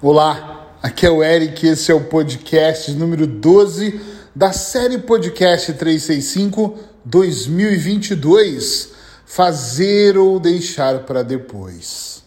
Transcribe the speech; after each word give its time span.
Olá, 0.00 0.76
aqui 0.80 1.04
é 1.04 1.10
o 1.10 1.24
Eric, 1.24 1.66
esse 1.66 1.90
é 1.90 1.94
o 1.94 2.04
podcast 2.04 2.92
número 2.92 3.26
12 3.26 4.00
da 4.32 4.52
série 4.52 4.98
Podcast 4.98 5.72
365 5.72 6.78
2022 7.04 8.90
Fazer 9.26 10.16
ou 10.16 10.38
Deixar 10.38 11.00
para 11.00 11.24
Depois. 11.24 12.22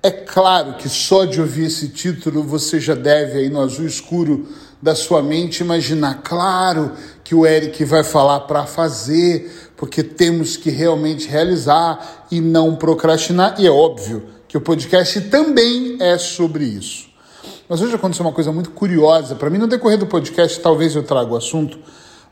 É 0.00 0.12
claro 0.12 0.74
que 0.74 0.88
só 0.88 1.24
de 1.24 1.40
ouvir 1.40 1.64
esse 1.64 1.88
título 1.88 2.44
você 2.44 2.78
já 2.78 2.94
deve, 2.94 3.40
aí 3.40 3.48
no 3.48 3.60
azul 3.60 3.86
escuro 3.86 4.46
da 4.80 4.94
sua 4.94 5.20
mente, 5.20 5.64
imaginar, 5.64 6.22
claro, 6.22 6.92
que 7.24 7.34
o 7.34 7.44
Eric 7.44 7.84
vai 7.84 8.04
falar 8.04 8.38
para 8.42 8.66
fazer, 8.66 9.72
porque 9.76 10.04
temos 10.04 10.56
que 10.56 10.70
realmente 10.70 11.26
realizar 11.26 12.28
e 12.30 12.40
não 12.40 12.76
procrastinar, 12.76 13.56
e 13.58 13.66
é 13.66 13.70
óbvio 13.70 14.38
que 14.50 14.56
o 14.56 14.60
podcast 14.60 15.20
também 15.22 15.96
é 16.00 16.18
sobre 16.18 16.64
isso. 16.64 17.08
Mas 17.68 17.80
hoje 17.80 17.94
aconteceu 17.94 18.26
uma 18.26 18.32
coisa 18.32 18.50
muito 18.50 18.72
curiosa. 18.72 19.36
Para 19.36 19.48
mim, 19.48 19.58
no 19.58 19.68
decorrer 19.68 19.96
do 19.96 20.08
podcast, 20.08 20.58
talvez 20.58 20.96
eu 20.96 21.04
traga 21.04 21.30
o 21.32 21.36
assunto, 21.36 21.78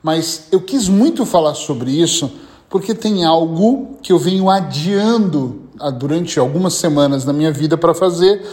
mas 0.02 0.48
eu 0.50 0.60
quis 0.60 0.88
muito 0.88 1.24
falar 1.24 1.54
sobre 1.54 1.92
isso 1.92 2.28
porque 2.68 2.92
tem 2.92 3.24
algo 3.24 3.98
que 4.02 4.12
eu 4.12 4.18
venho 4.18 4.50
adiando 4.50 5.62
durante 5.96 6.40
algumas 6.40 6.74
semanas 6.74 7.24
na 7.24 7.32
minha 7.32 7.52
vida 7.52 7.78
para 7.78 7.94
fazer. 7.94 8.44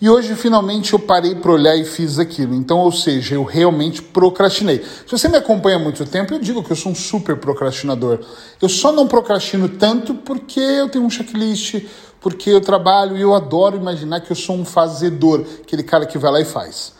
E 0.00 0.08
hoje 0.08 0.34
finalmente 0.34 0.94
eu 0.94 0.98
parei 0.98 1.34
para 1.34 1.52
olhar 1.52 1.76
e 1.76 1.84
fiz 1.84 2.18
aquilo. 2.18 2.54
Então, 2.54 2.78
ou 2.78 2.90
seja, 2.90 3.34
eu 3.34 3.44
realmente 3.44 4.00
procrastinei. 4.00 4.78
Se 4.78 5.12
você 5.12 5.28
me 5.28 5.36
acompanha 5.36 5.76
há 5.76 5.78
muito 5.78 6.04
tempo, 6.06 6.32
eu 6.32 6.40
digo 6.40 6.64
que 6.64 6.72
eu 6.72 6.76
sou 6.76 6.92
um 6.92 6.94
super 6.94 7.36
procrastinador. 7.36 8.20
Eu 8.60 8.70
só 8.70 8.90
não 8.90 9.06
procrastino 9.06 9.68
tanto 9.68 10.14
porque 10.14 10.58
eu 10.58 10.88
tenho 10.88 11.04
um 11.04 11.10
checklist, 11.10 11.84
porque 12.22 12.50
eu 12.50 12.60
trabalho 12.60 13.16
e 13.16 13.20
eu 13.20 13.34
adoro 13.34 13.76
imaginar 13.76 14.20
que 14.20 14.30
eu 14.30 14.36
sou 14.36 14.56
um 14.56 14.64
fazedor, 14.64 15.44
aquele 15.60 15.82
cara 15.82 16.06
que 16.06 16.16
vai 16.16 16.30
lá 16.30 16.40
e 16.40 16.44
faz. 16.44 16.94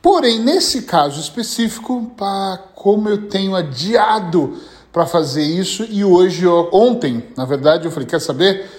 Porém, 0.00 0.40
nesse 0.40 0.82
caso 0.82 1.20
específico, 1.20 2.10
pá, 2.16 2.58
como 2.74 3.08
eu 3.08 3.28
tenho 3.28 3.54
adiado 3.54 4.56
para 4.92 5.06
fazer 5.06 5.42
isso 5.42 5.84
e 5.88 6.04
hoje, 6.04 6.46
ontem, 6.72 7.24
na 7.36 7.44
verdade, 7.44 7.84
eu 7.84 7.90
falei, 7.90 8.08
quer 8.08 8.20
saber? 8.20 8.70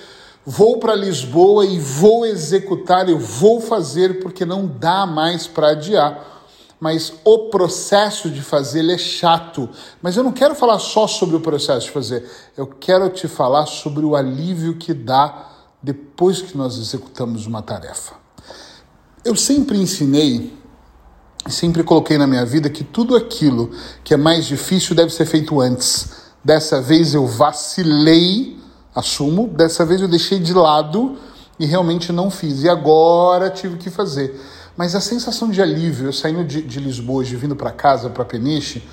Vou 0.46 0.78
para 0.78 0.96
Lisboa 0.96 1.66
e 1.66 1.80
vou 1.80 2.26
executar, 2.26 3.10
eu 3.10 3.18
vou 3.18 3.60
fazer 3.60 4.20
porque 4.20 4.46
não 4.46 4.68
dá 4.68 5.06
mais 5.06 5.48
para 5.48 5.70
adiar. 5.70 6.34
Mas 6.80 7.14
o 7.24 7.50
processo 7.50 8.30
de 8.30 8.42
fazer 8.42 8.80
ele 8.80 8.94
é 8.94 8.98
chato. 8.98 9.68
Mas 10.02 10.18
eu 10.18 10.24
não 10.24 10.32
quero 10.32 10.54
falar 10.54 10.78
só 10.78 11.08
sobre 11.08 11.36
o 11.36 11.40
processo 11.40 11.88
de 11.88 11.92
fazer. 11.92 12.30
Eu 12.56 12.68
quero 12.68 13.10
te 13.10 13.28
falar 13.28 13.66
sobre 13.66 14.06
o 14.06 14.16
alívio 14.16 14.76
que 14.76 14.94
dá 14.94 15.55
depois 15.86 16.42
que 16.42 16.58
nós 16.58 16.80
executamos 16.80 17.46
uma 17.46 17.62
tarefa. 17.62 18.16
Eu 19.24 19.36
sempre 19.36 19.78
ensinei, 19.78 20.52
sempre 21.48 21.84
coloquei 21.84 22.18
na 22.18 22.26
minha 22.26 22.44
vida 22.44 22.72
que 22.72 22.84
tudo 22.84 23.16
aquilo 23.16 23.70
que 24.04 24.12
é 24.12 24.18
mais 24.18 24.46
difícil 24.46 24.96
deve 24.96 25.14
ser 25.14 25.28
feito 25.28 25.62
antes. 25.62 26.10
Dessa 26.44 26.82
vez 26.82 27.14
eu 27.14 27.28
vacilei, 27.28 28.60
assumo, 28.96 29.48
dessa 29.48 29.86
vez 29.86 30.02
eu 30.02 30.08
deixei 30.08 30.40
de 30.40 30.54
lado 30.54 31.18
e 31.60 31.68
realmente 31.68 32.12
não 32.12 32.32
fiz. 32.32 32.64
E 32.64 32.70
agora 32.70 33.52
tive 33.52 33.78
que 33.78 33.92
fazer. 33.92 34.42
Mas 34.76 34.96
a 34.96 35.00
sensação 35.00 35.52
de 35.52 35.62
alívio, 35.62 36.08
eu 36.08 36.14
saindo 36.14 36.44
de, 36.44 36.64
de 36.64 36.80
Lisboa, 36.80 37.24
de 37.24 37.36
vindo 37.36 37.56
para 37.56 37.70
casa, 37.70 38.10
para 38.10 38.26
Peniche, 38.26 38.84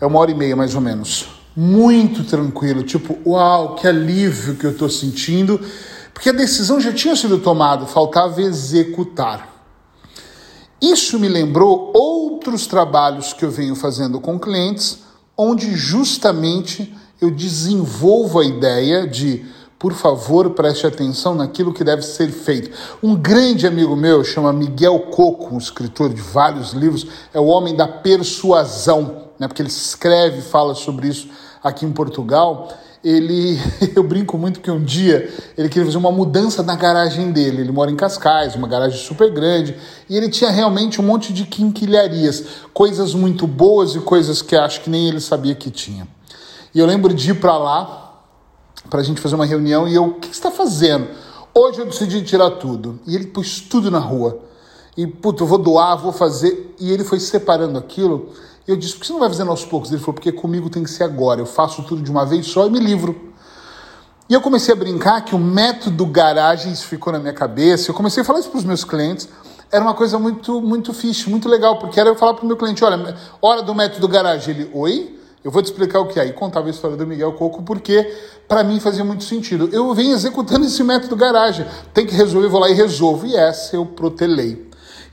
é 0.00 0.06
uma 0.06 0.18
hora 0.18 0.30
e 0.30 0.34
meia 0.34 0.56
mais 0.56 0.74
ou 0.74 0.80
menos. 0.80 1.28
Muito 1.54 2.24
tranquilo, 2.24 2.82
tipo, 2.82 3.18
uau, 3.26 3.74
que 3.74 3.86
alívio 3.86 4.56
que 4.56 4.64
eu 4.64 4.70
estou 4.70 4.88
sentindo 4.88 5.60
porque 6.16 6.30
a 6.30 6.32
decisão 6.32 6.80
já 6.80 6.94
tinha 6.94 7.14
sido 7.14 7.36
tomada, 7.36 7.84
faltava 7.84 8.40
executar. 8.40 9.46
Isso 10.80 11.18
me 11.18 11.28
lembrou 11.28 11.92
outros 11.94 12.66
trabalhos 12.66 13.34
que 13.34 13.44
eu 13.44 13.50
venho 13.50 13.76
fazendo 13.76 14.18
com 14.18 14.40
clientes, 14.40 15.00
onde 15.36 15.76
justamente 15.76 16.96
eu 17.20 17.30
desenvolvo 17.30 18.40
a 18.40 18.46
ideia 18.46 19.06
de, 19.06 19.44
por 19.78 19.92
favor, 19.92 20.48
preste 20.54 20.86
atenção 20.86 21.34
naquilo 21.34 21.74
que 21.74 21.84
deve 21.84 22.00
ser 22.00 22.30
feito. 22.30 22.74
Um 23.02 23.14
grande 23.14 23.66
amigo 23.66 23.94
meu, 23.94 24.24
chama 24.24 24.54
Miguel 24.54 24.98
Coco, 25.10 25.54
um 25.54 25.58
escritor 25.58 26.14
de 26.14 26.22
vários 26.22 26.72
livros, 26.72 27.06
é 27.34 27.38
o 27.38 27.44
homem 27.44 27.76
da 27.76 27.86
persuasão, 27.86 29.24
né? 29.38 29.46
porque 29.46 29.60
ele 29.60 29.68
escreve 29.68 30.38
e 30.38 30.42
fala 30.42 30.74
sobre 30.74 31.08
isso 31.08 31.28
aqui 31.62 31.84
em 31.84 31.92
Portugal 31.92 32.70
ele, 33.08 33.56
eu 33.94 34.02
brinco 34.02 34.36
muito 34.36 34.58
que 34.58 34.68
um 34.68 34.82
dia 34.82 35.32
ele 35.56 35.68
queria 35.68 35.86
fazer 35.86 35.98
uma 35.98 36.10
mudança 36.10 36.62
na 36.62 36.74
garagem 36.74 37.30
dele. 37.30 37.60
Ele 37.60 37.70
mora 37.70 37.90
em 37.90 37.94
Cascais, 37.94 38.56
uma 38.56 38.66
garagem 38.66 38.98
super 38.98 39.30
grande, 39.30 39.76
e 40.08 40.16
ele 40.16 40.28
tinha 40.28 40.50
realmente 40.50 41.00
um 41.00 41.04
monte 41.04 41.32
de 41.32 41.44
quinquilharias, 41.44 42.44
coisas 42.74 43.14
muito 43.14 43.46
boas 43.46 43.94
e 43.94 44.00
coisas 44.00 44.42
que 44.42 44.56
acho 44.56 44.80
que 44.80 44.90
nem 44.90 45.08
ele 45.08 45.20
sabia 45.20 45.54
que 45.54 45.70
tinha. 45.70 46.08
E 46.74 46.80
eu 46.80 46.86
lembro 46.86 47.14
de 47.14 47.30
ir 47.30 47.34
para 47.34 47.56
lá 47.56 48.22
para 48.90 49.00
a 49.00 49.02
gente 49.04 49.20
fazer 49.20 49.36
uma 49.36 49.46
reunião 49.46 49.86
e 49.86 49.94
eu, 49.94 50.06
o 50.06 50.14
que, 50.14 50.28
está 50.28 50.50
fazendo? 50.50 51.06
Hoje 51.54 51.78
eu 51.78 51.86
decidi 51.86 52.22
tirar 52.22 52.50
tudo. 52.50 52.98
E 53.06 53.14
ele 53.14 53.28
pôs 53.28 53.60
tudo 53.60 53.90
na 53.90 53.98
rua. 53.98 54.40
E, 54.96 55.06
puta, 55.06 55.42
eu 55.42 55.46
vou 55.46 55.58
doar, 55.58 55.96
vou 55.96 56.12
fazer. 56.12 56.74
E 56.78 56.90
ele 56.90 57.02
foi 57.02 57.18
separando 57.18 57.78
aquilo. 57.78 58.30
Eu 58.66 58.76
disse, 58.76 58.94
por 58.94 59.00
que 59.00 59.06
você 59.06 59.12
não 59.12 59.20
vai 59.20 59.28
fazendo 59.28 59.50
aos 59.50 59.64
poucos? 59.64 59.90
Ele 59.90 60.00
falou, 60.00 60.14
porque 60.14 60.32
comigo 60.32 60.68
tem 60.68 60.82
que 60.82 60.90
ser 60.90 61.04
agora. 61.04 61.40
Eu 61.40 61.46
faço 61.46 61.82
tudo 61.84 62.02
de 62.02 62.10
uma 62.10 62.26
vez 62.26 62.46
só 62.46 62.66
e 62.66 62.70
me 62.70 62.80
livro. 62.80 63.32
E 64.28 64.34
eu 64.34 64.40
comecei 64.40 64.74
a 64.74 64.76
brincar 64.76 65.24
que 65.24 65.36
o 65.36 65.38
método 65.38 66.04
garagens 66.04 66.82
ficou 66.82 67.12
na 67.12 67.20
minha 67.20 67.32
cabeça. 67.32 67.90
Eu 67.90 67.94
comecei 67.94 68.22
a 68.22 68.26
falar 68.26 68.40
isso 68.40 68.50
para 68.50 68.58
os 68.58 68.64
meus 68.64 68.82
clientes. 68.82 69.28
Era 69.70 69.84
uma 69.84 69.94
coisa 69.94 70.18
muito, 70.18 70.60
muito 70.60 70.92
fixe, 70.92 71.30
muito 71.30 71.48
legal, 71.48 71.78
porque 71.78 72.00
era 72.00 72.08
eu 72.08 72.16
falar 72.16 72.34
para 72.34 72.44
o 72.44 72.46
meu 72.46 72.56
cliente: 72.56 72.84
olha, 72.84 73.16
hora 73.40 73.62
do 73.62 73.72
método 73.72 74.08
garagem. 74.08 74.52
Ele, 74.52 74.70
oi? 74.74 75.16
Eu 75.44 75.50
vou 75.52 75.62
te 75.62 75.66
explicar 75.66 76.00
o 76.00 76.08
que 76.08 76.18
é. 76.18 76.26
E 76.26 76.32
contava 76.32 76.66
a 76.66 76.70
história 76.70 76.96
do 76.96 77.06
Miguel 77.06 77.32
Coco, 77.34 77.62
porque 77.62 78.12
para 78.48 78.64
mim 78.64 78.80
fazia 78.80 79.04
muito 79.04 79.22
sentido. 79.22 79.68
Eu 79.72 79.94
venho 79.94 80.12
executando 80.12 80.66
esse 80.66 80.82
método 80.82 81.14
garagem. 81.14 81.64
Tem 81.94 82.04
que 82.04 82.16
resolver, 82.16 82.48
vou 82.48 82.58
lá 82.58 82.68
e 82.68 82.74
resolvo. 82.74 83.28
E 83.28 83.36
essa 83.36 83.76
eu 83.76 83.86
protelei. 83.86 84.65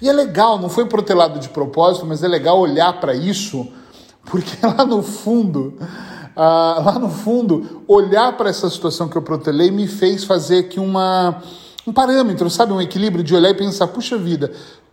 E 0.04 0.10
é 0.10 0.12
legal, 0.12 0.60
não 0.60 0.68
foi 0.68 0.86
protelado 0.86 1.40
de 1.40 1.48
propósito, 1.48 2.06
mas 2.06 2.22
é 2.22 2.28
legal 2.28 2.60
olhar 2.60 3.00
para 3.00 3.16
isso, 3.16 3.66
porque 4.26 4.58
lá 4.68 4.84
no 4.86 5.02
fundo, 5.02 5.76
ah, 6.36 6.82
lá 6.86 7.00
no 7.00 7.08
fundo, 7.08 7.82
olhar 7.88 8.36
para 8.36 8.50
essa 8.50 8.70
situação 8.70 9.08
que 9.08 9.16
eu 9.16 9.22
protelei 9.22 9.72
me 9.72 9.88
fez 9.88 10.26
fazer 10.26 10.66
aqui 10.66 10.78
uma, 10.78 11.42
um 11.88 11.94
parâmetro, 11.94 12.50
sabe? 12.50 12.74
Um 12.74 12.82
equilíbrio 12.82 13.24
de 13.24 13.34
olhar 13.34 13.52
e 13.52 13.54
pensar, 13.54 13.88
puxa 13.88 14.18
vida, 14.18 14.52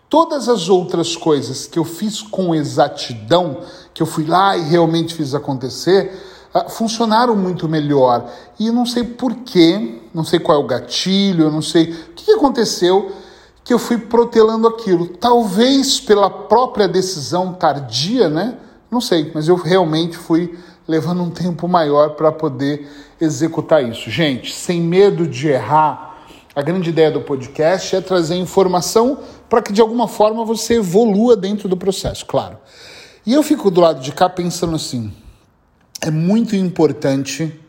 todas 0.09 0.49
as 0.49 0.69
outras 0.69 1.17
coisas 1.17 1.67
que 1.67 1.81
eu 1.81 1.85
fiz 1.85 2.23
com 2.23 2.55
exatidão, 2.55 3.63
que 3.93 4.01
eu 4.01 4.07
fui 4.07 4.25
lá 4.25 4.57
e 4.57 4.63
realmente 4.63 5.13
fiz 5.13 5.35
acontecer, 5.35 6.13
ah, 6.55 6.69
funcionaram 6.69 7.35
muito 7.35 7.69
melhor. 7.69 8.31
E 8.61 8.71
não 8.71 8.87
sei 8.87 9.03
porquê, 9.03 10.03
não 10.15 10.23
sei 10.23 10.39
qual 10.39 10.61
é 10.61 10.65
o 10.65 10.69
gatilho, 10.69 11.47
eu 11.47 11.51
não 11.51 11.63
sei 11.63 11.91
o 11.91 12.13
que 12.15 12.31
aconteceu 12.31 13.11
que 13.65 13.73
eu 13.73 13.79
fui 13.79 13.99
protelando 13.99 14.67
aquilo. 14.67 15.09
Talvez 15.09 16.01
pela 16.01 16.31
própria 16.31 16.89
decisão 16.89 17.53
tardia, 17.53 18.29
né? 18.29 18.57
Não 18.91 19.01
sei, 19.01 19.31
mas 19.35 19.49
eu 19.49 19.55
realmente 19.55 20.17
fui 20.17 20.59
levando 20.87 21.23
um 21.23 21.31
tempo 21.31 21.69
maior 21.69 22.11
para 22.11 22.33
poder 22.33 22.89
executar 23.21 23.85
isso. 23.85 24.11
Gente, 24.11 24.53
sem 24.53 24.81
medo 24.81 25.27
de 25.27 25.49
errar, 25.49 26.11
a 26.55 26.63
grande 26.63 26.91
ideia 26.91 27.11
do 27.11 27.21
podcast 27.21 27.95
é 27.95 28.01
trazer 28.01 28.35
informação 28.35 29.19
para 29.49 29.63
que 29.63 29.73
de 29.73 29.81
alguma 29.81 30.09
forma 30.09 30.45
você 30.45 30.79
evolua 30.79 31.37
dentro 31.37 31.69
do 31.69 31.77
processo, 31.77 32.27
claro. 32.27 32.59
E 33.25 33.35
eu 33.35 33.43
fico 33.43 33.71
do 33.71 33.81
lado 33.81 34.01
de 34.01 34.11
cá 34.11 34.29
pensando 34.29 34.75
assim: 34.75 35.13
é 36.01 36.11
muito 36.11 36.57
importante 36.57 37.61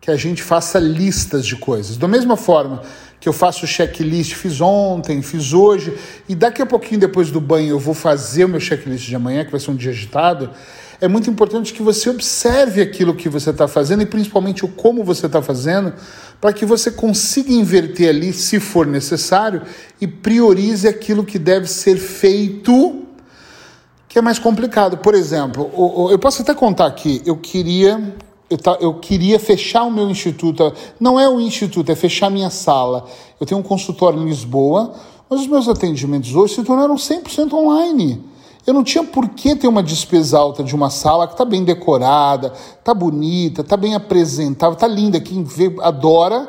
que 0.00 0.10
a 0.10 0.16
gente 0.16 0.42
faça 0.42 0.78
listas 0.78 1.46
de 1.46 1.56
coisas. 1.56 1.96
Da 1.96 2.08
mesma 2.08 2.36
forma 2.36 2.82
que 3.18 3.28
eu 3.28 3.32
faço 3.32 3.66
checklist, 3.66 4.34
fiz 4.34 4.60
ontem, 4.60 5.22
fiz 5.22 5.52
hoje, 5.52 5.96
e 6.28 6.34
daqui 6.34 6.60
a 6.62 6.66
pouquinho 6.66 7.00
depois 7.00 7.30
do 7.30 7.40
banho 7.40 7.70
eu 7.70 7.78
vou 7.78 7.94
fazer 7.94 8.44
o 8.44 8.48
meu 8.48 8.60
checklist 8.60 9.06
de 9.06 9.16
amanhã, 9.16 9.44
que 9.44 9.50
vai 9.50 9.60
ser 9.60 9.70
um 9.70 9.76
dia 9.76 9.90
agitado. 9.90 10.50
É 11.00 11.08
muito 11.08 11.28
importante 11.28 11.74
que 11.74 11.82
você 11.82 12.08
observe 12.08 12.80
aquilo 12.80 13.14
que 13.14 13.28
você 13.28 13.50
está 13.50 13.68
fazendo 13.68 14.02
e 14.02 14.06
principalmente 14.06 14.64
o 14.64 14.68
como 14.68 15.04
você 15.04 15.26
está 15.26 15.42
fazendo, 15.42 15.92
para 16.40 16.52
que 16.52 16.64
você 16.64 16.90
consiga 16.90 17.52
inverter 17.52 18.08
ali, 18.08 18.32
se 18.32 18.58
for 18.58 18.86
necessário, 18.86 19.62
e 20.00 20.06
priorize 20.06 20.88
aquilo 20.88 21.24
que 21.24 21.38
deve 21.38 21.66
ser 21.66 21.96
feito, 21.96 23.02
que 24.08 24.18
é 24.18 24.22
mais 24.22 24.38
complicado. 24.38 24.98
Por 24.98 25.14
exemplo, 25.14 25.70
eu 26.10 26.18
posso 26.18 26.40
até 26.40 26.54
contar 26.54 26.86
aqui, 26.86 27.20
eu 27.26 27.36
queria 27.36 28.14
eu, 28.48 28.58
eu 28.80 28.94
queria 28.94 29.38
fechar 29.38 29.84
o 29.84 29.90
meu 29.90 30.08
instituto. 30.08 30.72
Não 30.98 31.18
é 31.18 31.28
o 31.28 31.40
instituto, 31.40 31.90
é 31.90 31.94
fechar 31.94 32.30
minha 32.30 32.50
sala. 32.50 33.06
Eu 33.40 33.46
tenho 33.46 33.60
um 33.60 33.62
consultório 33.62 34.20
em 34.20 34.24
Lisboa, 34.24 34.94
mas 35.28 35.40
os 35.40 35.46
meus 35.46 35.68
atendimentos 35.68 36.34
hoje 36.34 36.54
se 36.54 36.62
tornaram 36.62 36.94
100% 36.94 37.52
online. 37.52 38.22
Eu 38.66 38.74
não 38.74 38.82
tinha 38.82 39.04
por 39.04 39.28
que 39.28 39.54
ter 39.54 39.68
uma 39.68 39.82
despesa 39.82 40.38
alta 40.38 40.64
de 40.64 40.74
uma 40.74 40.90
sala 40.90 41.26
que 41.26 41.34
está 41.34 41.44
bem 41.44 41.62
decorada, 41.62 42.52
está 42.78 42.92
bonita, 42.92 43.60
está 43.60 43.76
bem 43.76 43.94
apresentável, 43.94 44.74
está 44.74 44.88
linda, 44.88 45.20
quem 45.20 45.44
vê 45.44 45.72
adora, 45.80 46.48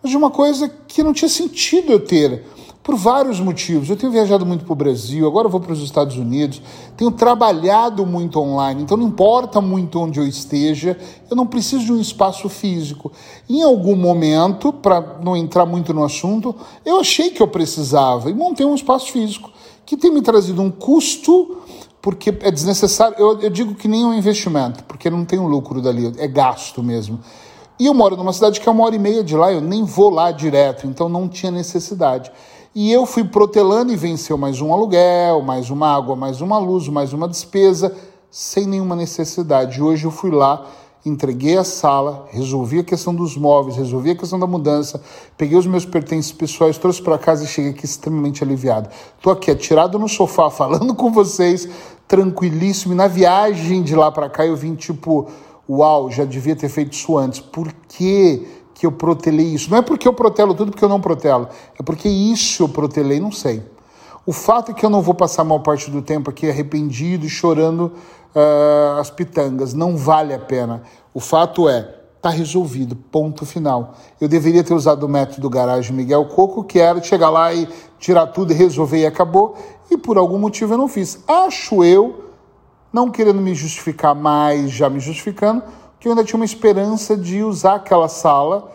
mas 0.00 0.10
de 0.10 0.16
uma 0.16 0.30
coisa 0.30 0.70
que 0.86 1.02
não 1.02 1.12
tinha 1.12 1.28
sentido 1.28 1.90
eu 1.90 1.98
ter. 1.98 2.44
Por 2.86 2.94
vários 2.94 3.40
motivos. 3.40 3.90
Eu 3.90 3.96
tenho 3.96 4.12
viajado 4.12 4.46
muito 4.46 4.64
para 4.64 4.72
o 4.72 4.76
Brasil, 4.76 5.26
agora 5.26 5.48
vou 5.48 5.58
para 5.58 5.72
os 5.72 5.82
Estados 5.82 6.16
Unidos, 6.16 6.62
tenho 6.96 7.10
trabalhado 7.10 8.06
muito 8.06 8.38
online, 8.38 8.80
então 8.80 8.96
não 8.96 9.08
importa 9.08 9.60
muito 9.60 9.98
onde 9.98 10.20
eu 10.20 10.26
esteja, 10.26 10.96
eu 11.28 11.34
não 11.34 11.48
preciso 11.48 11.84
de 11.84 11.92
um 11.92 12.00
espaço 12.00 12.48
físico. 12.48 13.10
Em 13.50 13.60
algum 13.60 13.96
momento, 13.96 14.72
para 14.72 15.18
não 15.20 15.36
entrar 15.36 15.66
muito 15.66 15.92
no 15.92 16.04
assunto, 16.04 16.54
eu 16.84 17.00
achei 17.00 17.30
que 17.30 17.42
eu 17.42 17.48
precisava 17.48 18.30
e 18.30 18.34
montei 18.34 18.64
um 18.64 18.76
espaço 18.76 19.10
físico 19.10 19.50
que 19.84 19.96
tem 19.96 20.12
me 20.12 20.22
trazido 20.22 20.62
um 20.62 20.70
custo 20.70 21.56
porque 22.00 22.30
é 22.40 22.52
desnecessário. 22.52 23.16
Eu, 23.18 23.40
eu 23.40 23.50
digo 23.50 23.74
que 23.74 23.88
nem 23.88 24.04
um 24.04 24.14
investimento, 24.14 24.84
porque 24.84 25.10
não 25.10 25.24
tem 25.24 25.40
um 25.40 25.48
lucro 25.48 25.82
dali, 25.82 26.12
é 26.18 26.28
gasto 26.28 26.84
mesmo. 26.84 27.18
E 27.80 27.86
eu 27.86 27.92
moro 27.92 28.16
numa 28.16 28.32
cidade 28.32 28.60
que 28.60 28.68
é 28.68 28.70
uma 28.70 28.84
hora 28.84 28.94
e 28.94 28.98
meia 28.98 29.24
de 29.24 29.36
lá, 29.36 29.52
eu 29.52 29.60
nem 29.60 29.84
vou 29.84 30.08
lá 30.08 30.30
direto, 30.30 30.86
então 30.86 31.08
não 31.08 31.28
tinha 31.28 31.50
necessidade. 31.50 32.30
E 32.78 32.92
eu 32.92 33.06
fui 33.06 33.24
protelando 33.24 33.90
e 33.90 33.96
venceu 33.96 34.36
mais 34.36 34.60
um 34.60 34.70
aluguel, 34.70 35.40
mais 35.40 35.70
uma 35.70 35.96
água, 35.96 36.14
mais 36.14 36.42
uma 36.42 36.58
luz, 36.58 36.88
mais 36.88 37.14
uma 37.14 37.26
despesa, 37.26 37.96
sem 38.30 38.66
nenhuma 38.66 38.94
necessidade. 38.94 39.82
Hoje 39.82 40.04
eu 40.04 40.10
fui 40.10 40.30
lá, 40.30 40.66
entreguei 41.02 41.56
a 41.56 41.64
sala, 41.64 42.28
resolvi 42.30 42.80
a 42.80 42.84
questão 42.84 43.14
dos 43.14 43.34
móveis, 43.34 43.78
resolvi 43.78 44.10
a 44.10 44.14
questão 44.14 44.38
da 44.38 44.46
mudança, 44.46 45.00
peguei 45.38 45.56
os 45.56 45.66
meus 45.66 45.86
pertences 45.86 46.32
pessoais, 46.32 46.76
trouxe 46.76 47.00
para 47.00 47.16
casa 47.16 47.44
e 47.44 47.46
cheguei 47.46 47.70
aqui 47.70 47.86
extremamente 47.86 48.44
aliviado. 48.44 48.90
Estou 49.16 49.32
aqui 49.32 49.50
atirado 49.50 49.98
no 49.98 50.06
sofá 50.06 50.50
falando 50.52 50.94
com 50.94 51.10
vocês, 51.10 51.66
tranquilíssimo. 52.06 52.92
E 52.92 52.96
na 52.96 53.08
viagem 53.08 53.82
de 53.82 53.96
lá 53.96 54.12
para 54.12 54.28
cá 54.28 54.44
eu 54.44 54.54
vim 54.54 54.74
tipo, 54.74 55.28
uau, 55.66 56.10
já 56.10 56.26
devia 56.26 56.54
ter 56.54 56.68
feito 56.68 56.92
isso 56.92 57.16
antes. 57.16 57.40
Por 57.40 57.72
quê? 57.88 58.46
Que 58.76 58.84
eu 58.84 58.92
protelei 58.92 59.46
isso. 59.46 59.70
Não 59.70 59.78
é 59.78 59.82
porque 59.82 60.06
eu 60.06 60.12
protelo 60.12 60.54
tudo 60.54 60.70
porque 60.70 60.84
eu 60.84 60.88
não 60.88 61.00
protelo, 61.00 61.48
é 61.78 61.82
porque 61.82 62.08
isso 62.08 62.62
eu 62.62 62.68
protelei, 62.68 63.18
não 63.18 63.32
sei. 63.32 63.62
O 64.26 64.32
fato 64.32 64.70
é 64.70 64.74
que 64.74 64.84
eu 64.84 64.90
não 64.90 65.00
vou 65.00 65.14
passar 65.14 65.42
a 65.42 65.44
maior 65.46 65.60
parte 65.60 65.90
do 65.90 66.02
tempo 66.02 66.28
aqui 66.28 66.50
arrependido 66.50 67.24
e 67.24 67.28
chorando 67.28 67.92
uh, 68.34 69.00
as 69.00 69.08
pitangas. 69.08 69.72
Não 69.72 69.96
vale 69.96 70.34
a 70.34 70.38
pena. 70.38 70.82
O 71.14 71.20
fato 71.20 71.68
é, 71.68 71.82
tá 72.20 72.28
resolvido, 72.28 72.96
ponto 72.96 73.46
final. 73.46 73.94
Eu 74.20 74.28
deveria 74.28 74.62
ter 74.62 74.74
usado 74.74 75.04
o 75.04 75.08
método 75.08 75.48
garagem 75.48 75.96
Miguel 75.96 76.26
Coco, 76.26 76.62
que 76.62 76.78
era 76.78 77.02
chegar 77.02 77.30
lá 77.30 77.54
e 77.54 77.66
tirar 77.98 78.26
tudo 78.26 78.52
e 78.52 78.54
resolver 78.54 78.98
e 78.98 79.06
acabou, 79.06 79.56
e 79.90 79.96
por 79.96 80.18
algum 80.18 80.38
motivo 80.38 80.74
eu 80.74 80.78
não 80.78 80.88
fiz. 80.88 81.18
Acho 81.26 81.82
eu, 81.82 82.32
não 82.92 83.10
querendo 83.10 83.40
me 83.40 83.54
justificar 83.54 84.14
mais, 84.14 84.70
já 84.70 84.90
me 84.90 85.00
justificando, 85.00 85.62
que 86.06 86.08
eu 86.08 86.12
ainda 86.12 86.22
tinha 86.22 86.38
uma 86.38 86.44
esperança 86.44 87.16
de 87.16 87.42
usar 87.42 87.74
aquela 87.74 88.06
sala, 88.06 88.70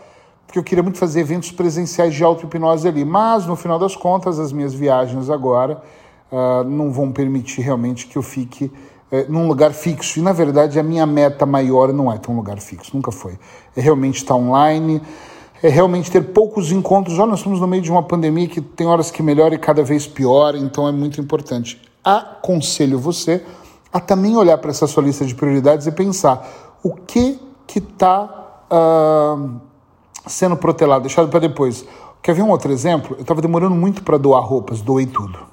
porque 0.46 0.60
eu 0.60 0.64
queria 0.64 0.84
muito 0.84 0.98
fazer 0.98 1.22
eventos 1.22 1.50
presenciais 1.50 2.14
de 2.14 2.22
auto-hipnose 2.22 2.86
ali. 2.86 3.06
Mas, 3.06 3.46
no 3.46 3.56
final 3.56 3.80
das 3.80 3.96
contas, 3.96 4.38
as 4.38 4.52
minhas 4.52 4.74
viagens 4.74 5.30
agora 5.30 5.82
uh, 6.30 6.66
não 6.66 6.92
vão 6.92 7.10
permitir 7.10 7.62
realmente 7.62 8.06
que 8.06 8.18
eu 8.18 8.22
fique 8.22 8.66
uh, 8.66 9.32
num 9.32 9.48
lugar 9.48 9.72
fixo. 9.72 10.20
E, 10.20 10.22
na 10.22 10.34
verdade, 10.34 10.78
a 10.78 10.84
minha 10.84 11.06
meta 11.06 11.46
maior 11.46 11.94
não 11.94 12.12
é 12.12 12.18
ter 12.18 12.30
um 12.30 12.36
lugar 12.36 12.60
fixo, 12.60 12.92
nunca 12.94 13.14
foi. 13.14 13.40
É 13.78 13.80
realmente 13.80 14.18
estar 14.18 14.36
online, 14.36 15.02
é 15.64 15.70
realmente 15.70 16.12
ter 16.12 16.34
poucos 16.34 16.70
encontros. 16.70 17.18
Olha, 17.18 17.30
nós 17.30 17.40
estamos 17.40 17.62
no 17.62 17.68
meio 17.68 17.82
de 17.82 17.90
uma 17.90 18.04
pandemia 18.04 18.50
que 18.50 18.60
tem 18.60 18.88
horas 18.88 19.10
que 19.10 19.24
melhora 19.24 19.56
e 19.56 19.58
cada 19.58 19.84
vez 19.84 20.06
pior, 20.06 20.54
então 20.54 20.86
é 20.86 20.92
muito 20.92 21.22
importante. 21.22 21.82
Aconselho 22.04 23.00
você 23.00 23.42
a 23.94 24.02
também 24.02 24.36
olhar 24.36 24.58
para 24.58 24.72
essa 24.72 24.86
sua 24.86 25.02
lista 25.02 25.26
de 25.26 25.34
prioridades 25.34 25.88
e 25.88 25.94
pensar 25.94 26.71
o 26.84 26.94
que 26.94 27.40
que 27.68 27.80
está 27.80 28.24
uh, 28.70 29.60
sendo 30.28 30.58
protelado, 30.58 31.02
deixado 31.04 31.30
para 31.30 31.40
depois. 31.40 31.86
Quer 32.22 32.36
ver 32.36 32.42
um 32.42 32.50
outro 32.50 32.72
exemplo? 32.72 33.16
Eu 33.18 33.22
estava 33.22 33.42
demorando 33.42 33.76
muito 33.76 34.04
para 34.04 34.18
doar 34.18 34.44
roupas, 34.44 34.82
doei 34.82 35.06
tudo. 35.06 35.52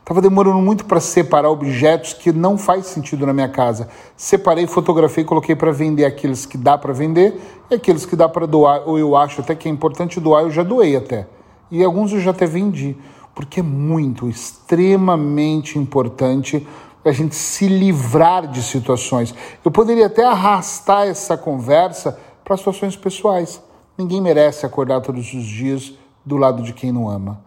Estava 0.00 0.22
demorando 0.22 0.58
muito 0.58 0.86
para 0.86 0.98
separar 0.98 1.50
objetos 1.50 2.14
que 2.14 2.32
não 2.32 2.56
faz 2.56 2.86
sentido 2.86 3.26
na 3.26 3.32
minha 3.32 3.48
casa. 3.48 3.88
Separei, 4.16 4.66
fotografei, 4.66 5.24
coloquei 5.24 5.54
para 5.54 5.70
vender 5.70 6.04
aqueles 6.04 6.46
que 6.46 6.56
dá 6.56 6.76
para 6.76 6.92
vender 6.92 7.40
e 7.70 7.74
aqueles 7.74 8.06
que 8.06 8.16
dá 8.16 8.28
para 8.28 8.46
doar, 8.46 8.82
ou 8.86 8.98
eu 8.98 9.14
acho 9.14 9.40
até 9.40 9.54
que 9.54 9.68
é 9.68 9.70
importante 9.70 10.18
doar, 10.18 10.42
eu 10.42 10.50
já 10.50 10.62
doei 10.62 10.96
até. 10.96 11.28
E 11.70 11.84
alguns 11.84 12.12
eu 12.12 12.18
já 12.18 12.32
até 12.32 12.46
vendi, 12.46 12.96
porque 13.34 13.60
é 13.60 13.62
muito, 13.62 14.28
extremamente 14.28 15.78
importante 15.78 16.66
a 17.04 17.12
gente 17.12 17.34
se 17.34 17.66
livrar 17.66 18.46
de 18.46 18.62
situações. 18.62 19.34
Eu 19.64 19.70
poderia 19.70 20.06
até 20.06 20.24
arrastar 20.24 21.06
essa 21.06 21.36
conversa 21.36 22.18
para 22.44 22.56
situações 22.56 22.96
pessoais. 22.96 23.62
Ninguém 23.96 24.20
merece 24.20 24.66
acordar 24.66 25.00
todos 25.00 25.32
os 25.32 25.44
dias 25.44 25.92
do 26.24 26.36
lado 26.36 26.62
de 26.62 26.72
quem 26.72 26.92
não 26.92 27.08
ama. 27.08 27.42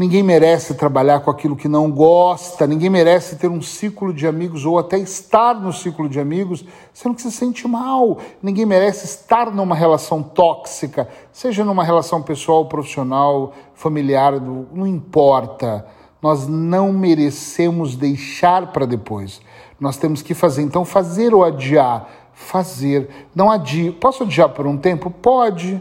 Ninguém 0.00 0.22
merece 0.22 0.72
trabalhar 0.76 1.20
com 1.20 1.30
aquilo 1.30 1.54
que 1.54 1.68
não 1.68 1.90
gosta, 1.90 2.66
ninguém 2.66 2.88
merece 2.88 3.36
ter 3.36 3.48
um 3.50 3.60
ciclo 3.60 4.14
de 4.14 4.26
amigos 4.26 4.64
ou 4.64 4.78
até 4.78 4.98
estar 4.98 5.54
no 5.60 5.74
ciclo 5.74 6.08
de 6.08 6.18
amigos 6.18 6.64
sendo 6.94 7.14
que 7.14 7.20
se 7.20 7.30
sente 7.30 7.68
mal. 7.68 8.16
Ninguém 8.42 8.64
merece 8.64 9.04
estar 9.04 9.50
numa 9.50 9.74
relação 9.74 10.22
tóxica, 10.22 11.06
seja 11.30 11.66
numa 11.66 11.84
relação 11.84 12.22
pessoal, 12.22 12.64
profissional, 12.64 13.52
familiar, 13.74 14.40
não 14.40 14.86
importa. 14.86 15.84
Nós 16.22 16.46
não 16.46 16.92
merecemos 16.92 17.96
deixar 17.96 18.72
para 18.72 18.86
depois. 18.86 19.40
Nós 19.78 19.96
temos 19.96 20.22
que 20.22 20.34
fazer. 20.34 20.62
Então, 20.62 20.84
fazer 20.84 21.34
ou 21.34 21.44
adiar? 21.44 22.08
Fazer. 22.34 23.08
Não 23.34 23.50
adio. 23.50 23.94
Posso 23.94 24.24
adiar 24.24 24.50
por 24.50 24.66
um 24.66 24.76
tempo? 24.76 25.10
Pode. 25.10 25.80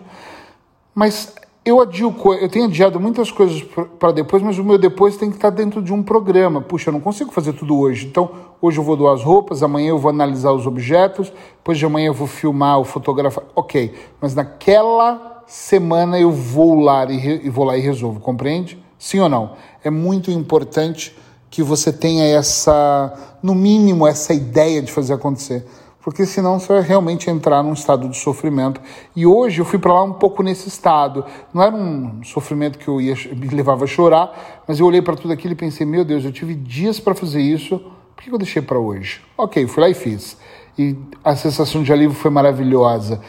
Mas 0.95 1.33
eu 1.65 1.81
adio, 1.81 2.15
eu 2.41 2.49
tenho 2.49 2.65
adiado 2.65 2.99
muitas 2.99 3.31
coisas 3.31 3.61
para 3.99 4.11
depois, 4.11 4.41
mas 4.41 4.57
o 4.57 4.63
meu 4.63 4.77
depois 4.77 5.17
tem 5.17 5.29
que 5.29 5.35
estar 5.35 5.49
dentro 5.49 5.81
de 5.81 5.93
um 5.93 6.01
programa. 6.01 6.61
Puxa, 6.61 6.89
eu 6.89 6.93
não 6.93 6.99
consigo 6.99 7.31
fazer 7.31 7.53
tudo 7.53 7.77
hoje. 7.77 8.07
Então, 8.07 8.31
hoje 8.61 8.79
eu 8.79 8.83
vou 8.83 8.95
doar 8.95 9.13
as 9.13 9.23
roupas, 9.23 9.61
amanhã 9.61 9.89
eu 9.89 9.99
vou 9.99 10.09
analisar 10.09 10.51
os 10.51 10.65
objetos, 10.65 11.31
depois 11.57 11.77
de 11.77 11.85
amanhã 11.85 12.07
eu 12.07 12.13
vou 12.13 12.27
filmar 12.27 12.77
ou 12.77 12.83
fotografar. 12.83 13.43
Ok, 13.55 13.93
mas 14.19 14.33
naquela 14.33 15.43
semana 15.45 16.19
eu 16.19 16.31
vou 16.31 16.79
lá 16.79 17.05
e, 17.05 17.49
vou 17.49 17.65
lá 17.65 17.77
e 17.77 17.81
resolvo, 17.81 18.19
compreende? 18.19 18.81
Sim 18.97 19.19
ou 19.19 19.29
não? 19.29 19.51
É 19.83 19.89
muito 19.89 20.29
importante 20.31 21.15
que 21.49 21.63
você 21.63 21.91
tenha 21.91 22.25
essa, 22.25 23.37
no 23.41 23.55
mínimo, 23.55 24.05
essa 24.05 24.33
ideia 24.33 24.81
de 24.81 24.91
fazer 24.91 25.13
acontecer. 25.13 25.65
Porque 26.01 26.25
senão 26.25 26.59
você 26.59 26.73
vai 26.73 26.81
realmente 26.81 27.29
entrar 27.29 27.61
num 27.61 27.73
estado 27.73 28.07
de 28.07 28.17
sofrimento. 28.17 28.79
E 29.15 29.25
hoje 29.25 29.59
eu 29.59 29.65
fui 29.65 29.77
para 29.77 29.93
lá 29.93 30.03
um 30.03 30.13
pouco 30.13 30.41
nesse 30.41 30.67
estado. 30.67 31.25
Não 31.53 31.61
era 31.61 31.75
um 31.75 32.23
sofrimento 32.23 32.79
que 32.79 32.87
eu 32.87 33.01
ia, 33.01 33.15
me 33.35 33.47
levava 33.49 33.83
a 33.83 33.87
chorar, 33.87 34.63
mas 34.67 34.79
eu 34.79 34.85
olhei 34.85 35.01
para 35.01 35.15
tudo 35.15 35.33
aquilo 35.33 35.53
e 35.53 35.55
pensei: 35.57 35.85
meu 35.85 36.05
Deus, 36.05 36.23
eu 36.23 36.31
tive 36.31 36.55
dias 36.55 36.99
para 36.99 37.13
fazer 37.13 37.41
isso, 37.41 37.79
por 38.15 38.23
que 38.23 38.31
eu 38.31 38.37
deixei 38.37 38.61
para 38.61 38.79
hoje? 38.79 39.21
Ok, 39.37 39.67
fui 39.67 39.83
lá 39.83 39.89
e 39.89 39.93
fiz. 39.93 40.37
E 40.77 40.95
a 41.23 41.35
sensação 41.35 41.83
de 41.83 41.91
alívio 41.91 42.15
foi 42.15 42.31
maravilhosa 42.31 43.19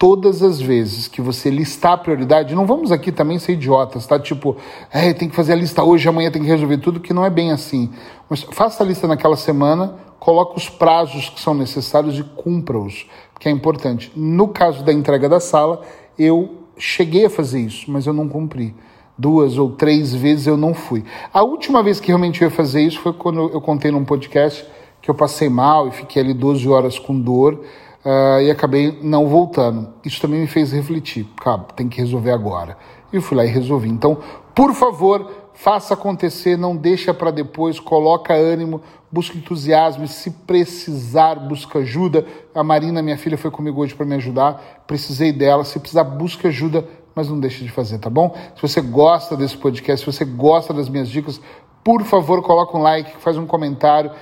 todas 0.00 0.42
as 0.42 0.58
vezes 0.58 1.08
que 1.08 1.20
você 1.20 1.50
listar 1.50 1.92
a 1.92 1.98
prioridade, 1.98 2.54
não 2.54 2.64
vamos 2.64 2.90
aqui 2.90 3.12
também 3.12 3.38
ser 3.38 3.52
idiotas, 3.52 4.06
tá? 4.06 4.18
Tipo, 4.18 4.56
é, 4.90 5.12
tem 5.12 5.28
que 5.28 5.36
fazer 5.36 5.52
a 5.52 5.56
lista 5.56 5.84
hoje, 5.84 6.08
amanhã 6.08 6.30
tem 6.30 6.40
que 6.40 6.48
resolver 6.48 6.78
tudo, 6.78 7.00
que 7.00 7.12
não 7.12 7.22
é 7.22 7.28
bem 7.28 7.52
assim. 7.52 7.90
Mas 8.26 8.42
faça 8.42 8.82
a 8.82 8.86
lista 8.86 9.06
naquela 9.06 9.36
semana, 9.36 9.96
coloque 10.18 10.56
os 10.56 10.70
prazos 10.70 11.28
que 11.28 11.38
são 11.38 11.52
necessários 11.52 12.18
e 12.18 12.22
cumpra-os, 12.22 13.06
que 13.38 13.46
é 13.46 13.52
importante. 13.52 14.10
No 14.16 14.48
caso 14.48 14.82
da 14.82 14.90
entrega 14.90 15.28
da 15.28 15.38
sala, 15.38 15.82
eu 16.18 16.62
cheguei 16.78 17.26
a 17.26 17.30
fazer 17.30 17.60
isso, 17.60 17.90
mas 17.90 18.06
eu 18.06 18.14
não 18.14 18.26
cumpri. 18.26 18.74
Duas 19.18 19.58
ou 19.58 19.72
três 19.72 20.14
vezes 20.14 20.46
eu 20.46 20.56
não 20.56 20.72
fui. 20.72 21.04
A 21.30 21.42
última 21.42 21.82
vez 21.82 22.00
que 22.00 22.08
realmente 22.08 22.40
eu 22.40 22.48
ia 22.48 22.50
fazer 22.50 22.80
isso 22.80 22.98
foi 23.00 23.12
quando 23.12 23.50
eu 23.52 23.60
contei 23.60 23.90
num 23.90 24.06
podcast 24.06 24.66
que 25.02 25.10
eu 25.10 25.14
passei 25.14 25.50
mal 25.50 25.88
e 25.88 25.90
fiquei 25.90 26.22
ali 26.22 26.32
12 26.32 26.66
horas 26.70 26.98
com 26.98 27.20
dor 27.20 27.60
uh, 28.04 28.40
e 28.40 28.50
acabei 28.50 28.98
não 29.02 29.28
voltando. 29.28 29.88
Isso 30.04 30.20
também 30.20 30.40
me 30.40 30.46
fez 30.46 30.72
refletir. 30.72 31.26
Cara, 31.42 31.64
tem 31.76 31.88
que 31.88 32.00
resolver 32.00 32.30
agora. 32.30 32.76
E 33.12 33.16
eu 33.16 33.22
fui 33.22 33.36
lá 33.36 33.44
e 33.44 33.48
resolvi. 33.48 33.88
Então, 33.88 34.18
por 34.54 34.74
favor, 34.74 35.30
faça 35.54 35.94
acontecer, 35.94 36.56
não 36.56 36.76
deixa 36.76 37.12
para 37.12 37.30
depois, 37.30 37.78
coloca 37.78 38.34
ânimo, 38.34 38.80
busca 39.10 39.36
entusiasmo, 39.36 40.06
se 40.06 40.30
precisar, 40.30 41.34
busca 41.36 41.80
ajuda. 41.80 42.24
A 42.54 42.62
Marina, 42.62 43.02
minha 43.02 43.18
filha, 43.18 43.36
foi 43.36 43.50
comigo 43.50 43.80
hoje 43.80 43.94
para 43.94 44.06
me 44.06 44.14
ajudar, 44.14 44.82
precisei 44.86 45.32
dela. 45.32 45.64
Se 45.64 45.78
precisar, 45.78 46.04
busca 46.04 46.48
ajuda, 46.48 46.86
mas 47.14 47.28
não 47.28 47.38
deixe 47.38 47.64
de 47.64 47.70
fazer, 47.70 47.98
tá 47.98 48.08
bom? 48.08 48.34
Se 48.54 48.62
você 48.62 48.80
gosta 48.80 49.36
desse 49.36 49.56
podcast, 49.56 50.04
se 50.04 50.12
você 50.12 50.24
gosta 50.24 50.72
das 50.72 50.88
minhas 50.88 51.08
dicas, 51.08 51.40
por 51.82 52.02
favor, 52.04 52.42
coloca 52.42 52.76
um 52.76 52.82
like, 52.82 53.16
faz 53.18 53.36
um 53.36 53.46
comentário 53.46 54.12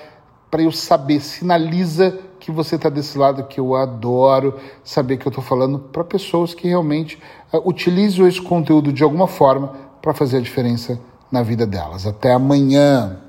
para 0.50 0.62
eu 0.62 0.73
saber, 0.73 1.20
sinaliza 1.20 2.18
que 2.38 2.50
você 2.50 2.76
está 2.76 2.88
desse 2.88 3.18
lado, 3.18 3.45
que 3.45 3.61
eu 3.61 3.75
adoro 3.75 4.54
saber 4.83 5.16
que 5.16 5.26
eu 5.26 5.30
estou 5.30 5.45
falando 5.45 5.78
para 5.78 6.04
pessoas 6.04 6.54
que 6.54 6.68
realmente 6.68 7.18
uh, 7.52 7.68
utilizam 7.68 8.26
esse 8.26 8.40
conteúdo 8.40 8.92
de 8.92 9.02
alguma 9.02 9.26
forma 9.26 9.75
para 10.00 10.14
fazer 10.14 10.38
a 10.38 10.40
diferença 10.40 10.99
na 11.30 11.42
vida 11.42 11.66
delas. 11.66 12.07
Até 12.07 12.33
amanhã! 12.33 13.27